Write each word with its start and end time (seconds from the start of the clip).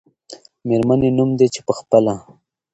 میرمنې 0.67 1.09
نوم 1.17 1.29
دی، 1.39 1.47
چې 1.53 1.61
په 1.67 1.73
خپله 1.79 2.13